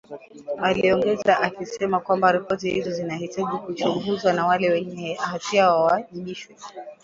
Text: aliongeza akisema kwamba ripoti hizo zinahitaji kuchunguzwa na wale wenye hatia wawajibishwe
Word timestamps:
aliongeza 0.61 1.39
akisema 1.41 1.99
kwamba 1.99 2.31
ripoti 2.31 2.69
hizo 2.69 2.91
zinahitaji 2.91 3.57
kuchunguzwa 3.65 4.33
na 4.33 4.45
wale 4.45 4.69
wenye 4.71 5.13
hatia 5.13 5.69
wawajibishwe 5.71 6.55